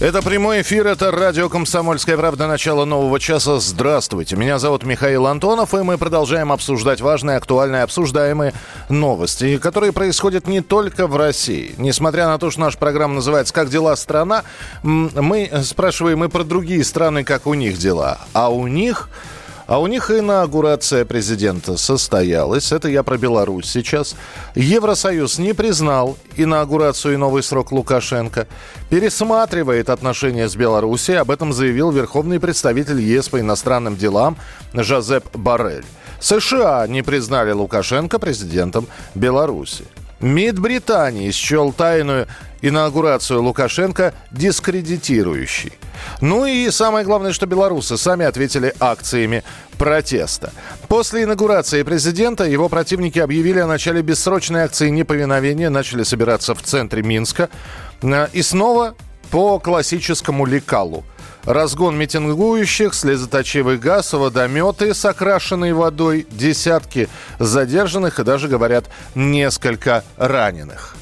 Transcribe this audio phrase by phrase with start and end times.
[0.00, 3.60] Это прямой эфир, это радио «Комсомольская правда», начало нового часа.
[3.60, 8.54] Здравствуйте, меня зовут Михаил Антонов, и мы продолжаем обсуждать важные, актуальные, обсуждаемые
[8.88, 11.76] новости, которые происходят не только в России.
[11.78, 14.42] Несмотря на то, что наша программа называется «Как дела, страна?»,
[14.82, 18.18] мы спрашиваем и про другие страны, как у них дела.
[18.32, 19.08] А у них...
[19.66, 22.70] А у них инаугурация президента состоялась.
[22.70, 24.14] Это я про Беларусь сейчас.
[24.54, 28.46] Евросоюз не признал инаугурацию и новый срок Лукашенко.
[28.90, 31.20] Пересматривает отношения с Беларусью.
[31.20, 34.36] Об этом заявил верховный представитель ЕС по иностранным делам
[34.74, 35.84] Жозеп Барель.
[36.20, 39.84] США не признали Лукашенко президентом Беларуси.
[40.24, 42.26] МИД Британии счел тайную
[42.62, 45.74] инаугурацию Лукашенко дискредитирующей.
[46.22, 49.44] Ну и самое главное, что белорусы сами ответили акциями
[49.76, 50.50] протеста.
[50.88, 57.02] После инаугурации президента его противники объявили о начале бессрочной акции неповиновения, начали собираться в центре
[57.02, 57.50] Минска.
[58.02, 58.94] Э, И снова
[59.30, 61.04] по классическому лекалу.
[61.46, 70.96] Разгон митингующих, слезоточивый газ, водометы с окрашенной водой, десятки задержанных и даже, говорят, несколько раненых.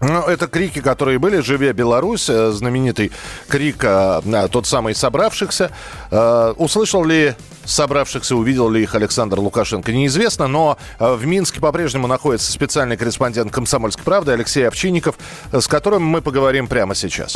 [0.00, 1.40] Ну, это крики, которые были.
[1.40, 3.12] «Живе Беларусь», э, знаменитый
[3.48, 5.70] крик, э, тот самый собравшихся.
[6.10, 7.34] Э, Услышал ли
[7.66, 10.46] собравшихся, увидел ли их Александр Лукашенко, неизвестно.
[10.46, 15.16] Но э, в Минске по-прежнему находится специальный корреспондент «Комсомольской правды» Алексей Овчинников,
[15.52, 17.34] э, с которым мы поговорим прямо сейчас.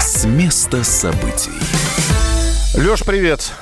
[0.00, 1.50] С места событий.
[2.76, 3.52] Леш, привет.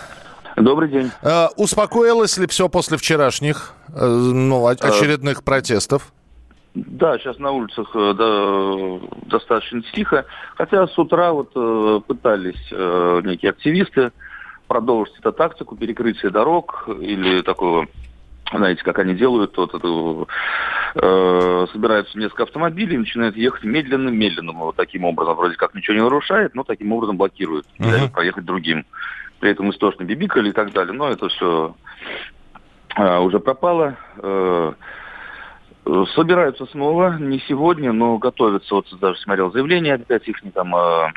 [0.56, 1.10] Добрый день.
[1.22, 6.13] Э, Успокоилось ли все после вчерашних э, ну, очередных протестов?
[6.74, 10.26] Да, сейчас на улицах э, да, достаточно тихо.
[10.56, 14.10] Хотя с утра вот э, пытались э, некие активисты
[14.66, 17.86] продолжить эту тактику перекрытия дорог или такого,
[18.52, 20.26] знаете, как они делают, вот это,
[20.96, 26.56] э, собираются несколько автомобилей, начинают ехать медленно-медленно, вот таким образом, вроде как ничего не нарушает,
[26.56, 28.84] но таким образом блокируют, не дают проехать другим.
[29.38, 31.76] При этом истошно бибикали и так далее, но это все
[32.96, 33.96] уже пропало.
[34.16, 34.72] Э, Э,
[36.14, 38.74] Собираются снова, не сегодня, но готовятся.
[38.74, 40.74] Вот даже смотрел заявление опять их не там.
[40.74, 41.08] э,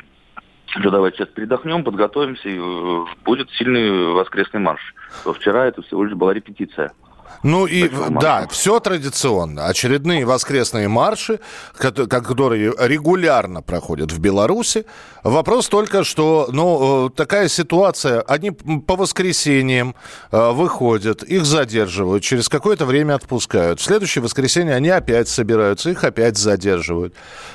[0.66, 4.94] что давайте сейчас передохнем, подготовимся, и э, будет сильный воскресный марш.
[5.24, 6.92] Вчера это всего лишь была репетиция.
[7.42, 7.88] Ну и
[8.20, 9.66] да, все традиционно.
[9.66, 11.40] Очередные воскресные марши,
[11.76, 14.86] кото- которые регулярно проходят в Беларуси.
[15.24, 19.94] Вопрос только, что ну, э, такая ситуация, они по воскресеньям
[20.32, 23.80] э, выходят, их задерживают, через какое-то время отпускают.
[23.80, 27.14] В следующее воскресенье они опять собираются, их опять задерживают.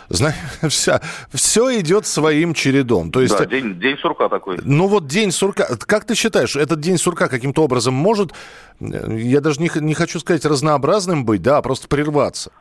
[0.09, 0.35] Знаешь,
[0.69, 0.99] все,
[1.33, 3.11] все идет своим чередом.
[3.11, 4.59] То есть, да, день, день сурка такой.
[4.63, 8.33] ну вот день сурка, как ты считаешь, этот день сурка каким-то образом может,
[8.79, 12.51] э, я даже не, х- не хочу сказать разнообразным быть, да, а просто прерваться?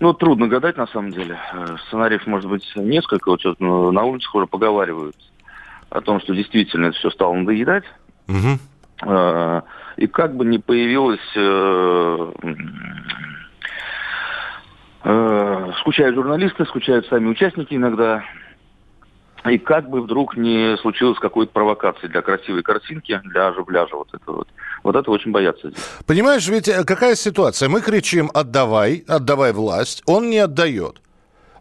[0.00, 1.38] Ну, трудно гадать, на самом деле.
[1.52, 3.28] Э, Сценариев может быть несколько.
[3.30, 5.16] Вот сейчас, ну, на улицах уже поговаривают
[5.90, 7.84] о том, что действительно это все стало надоедать.
[9.02, 9.60] Э,
[9.96, 11.20] И как бы не появилось...
[11.36, 12.32] э,
[15.80, 18.22] Скучают журналисты, скучают сами участники иногда.
[19.48, 24.32] И как бы вдруг не случилось какой-то провокации для красивой картинки, для ажу-бляжа вот это
[24.32, 24.48] вот.
[24.82, 25.72] Вот это очень боятся.
[26.06, 27.68] Понимаешь, ведь э, какая ситуация?
[27.68, 31.00] Мы кричим «отдавай», «отдавай власть», он не отдает.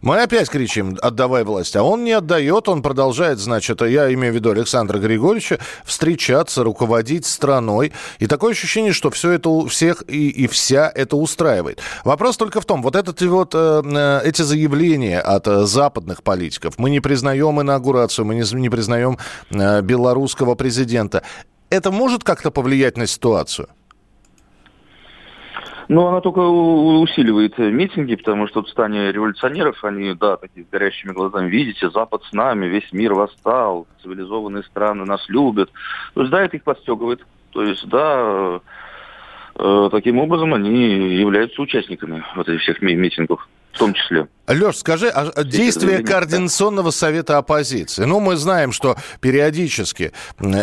[0.01, 4.35] Мы опять кричим «отдавай власть», а он не отдает, он продолжает, значит, я имею в
[4.35, 7.91] виду Александра Григорьевича, встречаться, руководить страной.
[8.19, 11.81] И такое ощущение, что все это у всех и, и вся это устраивает.
[12.05, 16.75] Вопрос только в том, вот, этот, вот э, э, эти заявления от э, западных политиков,
[16.77, 19.17] мы не признаем инаугурацию, мы не, не признаем
[19.49, 21.23] э, белорусского президента,
[21.69, 23.67] это может как-то повлиять на ситуацию?
[25.89, 30.69] Ну, она только усиливает э, митинги, потому что в стане революционеров, они, да, такие с
[30.69, 35.71] горящими глазами, видите, Запад с нами, весь мир восстал, цивилизованные страны нас любят.
[36.13, 37.25] То есть, да, это их подстегивает.
[37.49, 38.59] То есть, да, э,
[39.55, 43.49] э, таким образом они являются участниками вот этих всех ми- митингов.
[43.79, 44.27] Том числе.
[44.47, 48.03] Леш, скажи, а действия Координационного совета оппозиции?
[48.05, 50.11] Ну, мы знаем, что периодически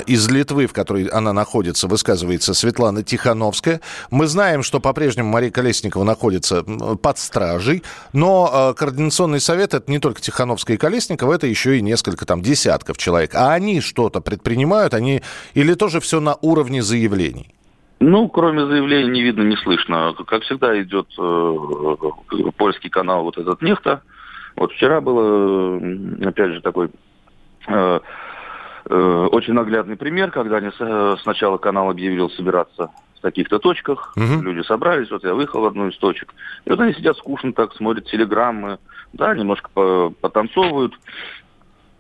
[0.07, 3.81] из Литвы, в которой она находится, высказывается Светлана Тихановская.
[4.11, 10.01] Мы знаем, что по-прежнему Мария Колесникова находится под стражей, но э, Координационный совет это не
[10.01, 13.35] только Тихановская и Колесникова, это еще и несколько там десятков человек.
[13.35, 15.23] А они что-то предпринимают, они
[15.55, 17.56] или тоже все на уровне заявлений?
[17.99, 20.15] Ну, кроме заявлений не видно, не слышно.
[20.27, 24.03] Как всегда идет э, польский канал вот этот нефта.
[24.55, 25.81] Вот вчера было,
[26.23, 26.91] опять же, такой
[27.69, 28.01] э,
[28.87, 34.43] э, очень наглядный пример, когда они с, сначала канал объявил собираться в таких-то точках, угу.
[34.43, 36.35] люди собрались, вот я выехал в одну из точек,
[36.65, 38.79] и вот они сидят скучно так, смотрят телеграммы,
[39.15, 41.46] да, немножко потанцовывают, Э,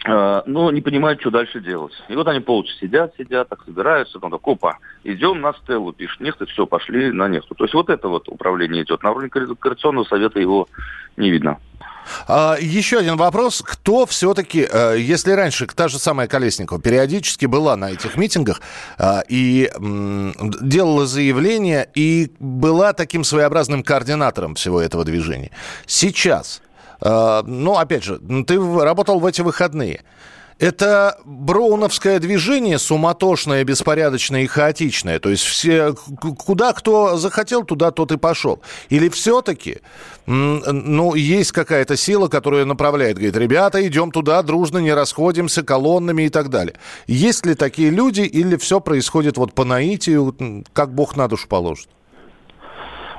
[0.06, 1.92] но не понимают, что дальше делать.
[2.08, 6.20] И вот они полчаса сидят, сидят, так собираются, потом так, опа, идем на стелу, пишет
[6.20, 7.48] нефть, все, пошли на нефть.
[7.56, 9.02] То есть вот это вот управление идет.
[9.02, 10.68] На уровне Координационного совета его
[11.16, 11.58] не видно.
[12.28, 13.62] А, еще один вопрос.
[13.64, 18.60] Кто все-таки, э, если раньше та же самая Колесникова периодически была на этих митингах
[18.98, 19.70] э, и
[20.60, 25.50] делала заявления, и была таким своеобразным координатором всего этого движения,
[25.86, 26.62] сейчас
[27.00, 30.02] ну, опять же, ты работал в эти выходные.
[30.58, 35.18] Это броуновское движение суматошное, беспорядочное и хаотичное.
[35.18, 38.62] То есть все, куда кто захотел, туда тот и пошел.
[38.88, 39.80] Или все-таки,
[40.24, 46.30] ну, есть какая-то сила, которая направляет, говорит, ребята, идем туда, дружно, не расходимся, колоннами и
[46.30, 46.76] так далее.
[47.06, 51.88] Есть ли такие люди, или все происходит вот по наитию, как Бог на душу положит?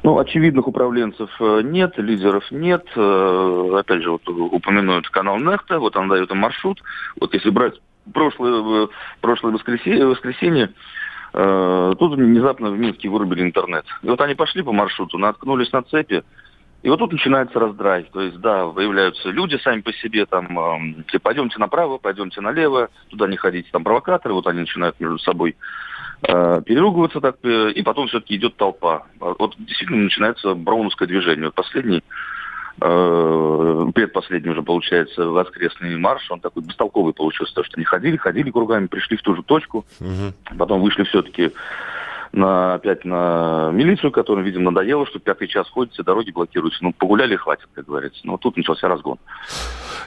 [0.08, 2.86] Ну, очевидных управленцев э, нет, лидеров нет.
[2.96, 6.82] Э, опять же, вот упомянут канал Нехта, вот он дает им маршрут.
[7.20, 7.74] Вот если брать
[8.14, 8.88] прошлое, э,
[9.20, 10.72] прошлое воскресенье, воскресенье
[11.34, 13.84] тут внезапно в Минске вырубили интернет.
[14.02, 16.24] И вот они пошли по маршруту, наткнулись на цепи,
[16.84, 18.08] и вот тут начинается раздрай.
[18.14, 23.28] То есть, да, выявляются люди сами по себе, там, э, пойдемте направо, пойдемте налево, туда
[23.28, 25.58] не ходите, там провокаторы, вот они начинают между собой
[26.24, 29.04] Э, переругиваться так, э, и потом все-таки идет толпа.
[29.20, 31.46] Вот действительно начинается броуновское движение.
[31.46, 32.04] Вот последний,
[32.82, 38.50] э, предпоследний уже получается воскресный марш, он такой бестолковый получился, то, что они ходили, ходили
[38.50, 40.58] кругами, пришли в ту же точку, угу.
[40.58, 41.52] потом вышли все-таки
[42.32, 46.84] на, опять на милицию, которым, видимо, надоело, что пятый час ходите, дороги блокируются.
[46.84, 48.20] Ну, погуляли, хватит, как говорится.
[48.24, 49.18] Но тут начался разгон.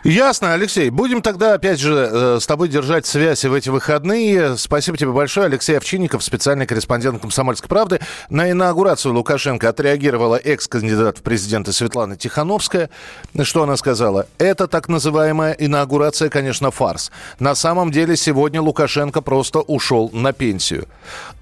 [0.02, 0.88] Ясно, Алексей.
[0.88, 4.56] Будем тогда, опять же, э, с тобой держать связь в эти выходные.
[4.56, 5.46] Спасибо тебе большое.
[5.46, 8.00] Алексей Овчинников, специальный корреспондент «Комсомольской правды».
[8.30, 12.88] На инаугурацию Лукашенко отреагировала экс-кандидат в президенты Светлана Тихановская.
[13.42, 14.26] Что она сказала?
[14.38, 17.12] Это так называемая инаугурация, конечно, фарс.
[17.38, 20.86] На самом деле сегодня Лукашенко просто ушел на пенсию.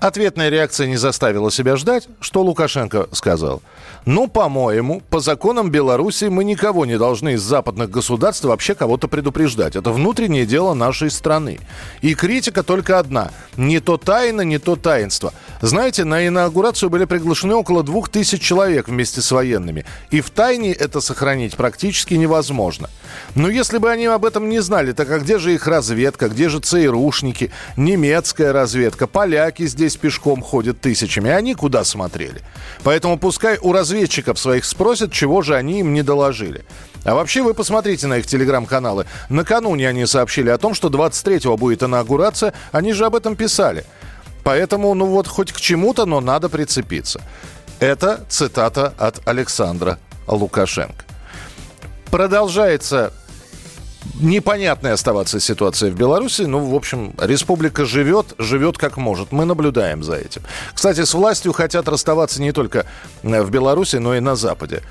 [0.01, 2.09] Ответная реакция не заставила себя ждать.
[2.21, 3.63] Что Лукашенко сказал?
[4.05, 9.77] Ну, по-моему, по законам Беларуси мы никого не должны из западных государств вообще кого-то предупреждать.
[9.77, 11.61] Это внутреннее дело нашей страны.
[12.01, 13.31] И критика только одна.
[13.57, 15.33] Не то тайна, не то таинство.
[15.61, 19.85] Знаете, на инаугурацию были приглашены около двух тысяч человек вместе с военными.
[20.11, 22.89] И в тайне это сохранить практически невозможно.
[23.35, 26.49] Но если бы они об этом не знали, так а где же их разведка, где
[26.49, 32.43] же ЦРУшники, немецкая разведка, поляки здесь пешком ходят тысячами, они куда смотрели?
[32.83, 36.65] Поэтому пускай у разведчиков своих спросят, чего же они им не доложили.
[37.05, 39.07] А вообще вы посмотрите на их телеграм-каналы.
[39.29, 42.53] Накануне они сообщили о том, что 23-го будет инаугурация.
[42.73, 43.85] Они же об этом писали.
[44.45, 47.23] Поэтому, ну вот, хоть к чему-то, но надо прицепиться.
[47.81, 51.08] Это цитата от Александра Лукашенко.
[52.11, 53.13] Продолжается
[54.21, 56.43] непонятная оставаться ситуация в Беларуси.
[56.43, 59.33] Ну, в общем, республика живет, живет как может.
[59.33, 60.43] Мы наблюдаем за этим.
[60.75, 62.87] Кстати, с властью хотят расставаться не только
[63.23, 64.83] э, в Беларуси, но и на Западе.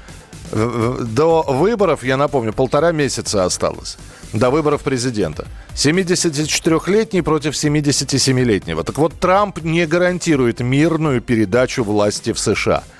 [0.51, 3.98] До выборов, я напомню, полтора месяца осталось.
[4.32, 5.46] До выборов президента.
[5.75, 8.84] 74-летний против 77-летнего.
[8.84, 12.84] Так вот, Трамп не гарантирует мирную передачу власти в США–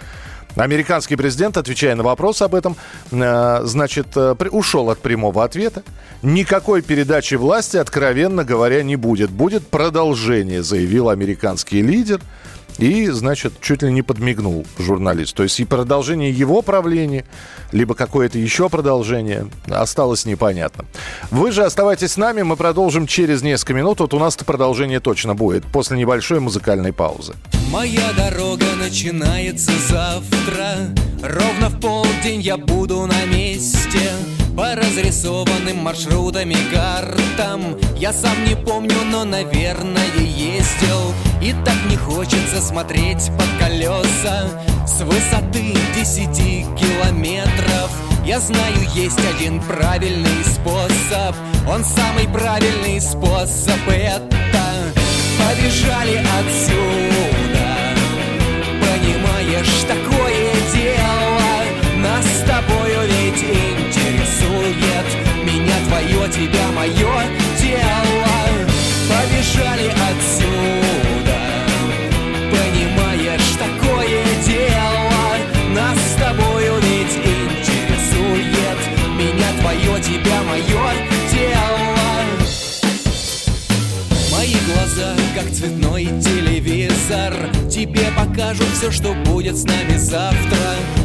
[0.58, 2.76] Американский президент, отвечая на вопрос об этом,
[3.12, 5.84] э, значит, э, ушел от прямого ответа.
[6.24, 9.30] Никакой передачи власти, откровенно говоря, не будет.
[9.30, 12.22] Будет продолжение, заявил американский лидер.
[12.78, 15.36] И, значит, чуть ли не подмигнул журналист.
[15.36, 17.26] То есть и продолжение его правления,
[17.72, 20.86] либо какое-то еще продолжение осталось непонятно.
[21.32, 24.00] Вы же оставайтесь с нами, мы продолжим через несколько минут.
[24.00, 27.34] Вот у нас-то продолжение точно будет после небольшой музыкальной паузы.
[27.72, 34.12] Моя дорога начинается завтра Ровно в полдень я буду на месте
[34.56, 41.96] По разрисованным маршрутам и картам Я сам не помню, но, наверное, ездил И так не
[41.96, 44.50] хочется смотреть под колеса
[44.86, 47.92] С высоты десяти километров.
[48.26, 51.36] Я знаю, есть один правильный способ.
[51.70, 54.94] Он самый правильный способ Это
[55.38, 57.68] побежали отсюда.
[58.82, 60.17] Понимаешь, такое
[84.98, 87.34] Глаза, как цветной телевизор.
[87.70, 90.58] Тебе покажут все, что будет с нами завтра.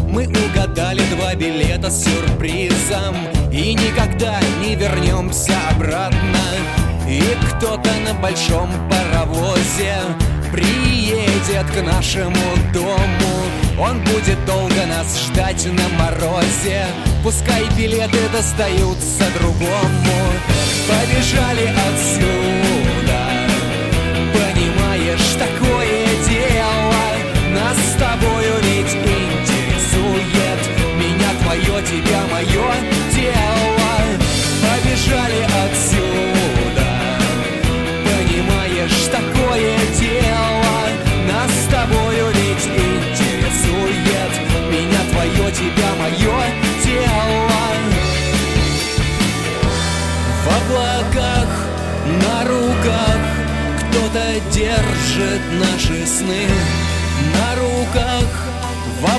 [0.09, 3.15] Мы угадали два билета с сюрпризом.
[3.53, 6.41] И никогда не вернемся обратно.
[7.07, 9.97] И кто-то на большом паровозе
[10.51, 12.37] Приедет к нашему
[12.73, 12.99] дому.
[13.79, 16.87] Он будет долго нас ждать на морозе.
[17.23, 20.33] Пускай билеты достаются другому.
[20.89, 22.72] Побежали отсюда
[25.13, 27.05] Понимаешь, такое дело?
[27.53, 30.61] Нас с тобою ведь интересует.
[30.97, 32.73] Меня твое, тебя мое
[33.13, 33.93] дело.
[34.63, 36.02] Побежали отсюда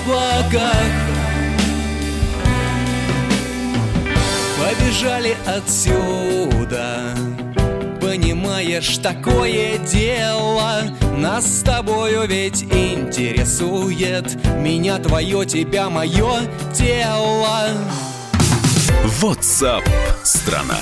[0.04, 0.92] облаках.
[4.58, 7.16] Побежали отсюда
[8.00, 10.84] Понимаешь, такое дело.
[11.18, 16.42] Нас с тобою ведь интересует Меня твое, тебя мое
[16.74, 17.70] тело.
[19.22, 19.84] WhatsApp
[20.24, 20.78] страна.